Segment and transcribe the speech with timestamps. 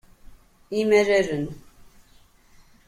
[0.81, 1.45] Imalalen.